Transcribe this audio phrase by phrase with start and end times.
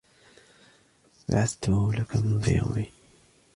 [1.29, 2.91] بعثتُه لك منذ يومين.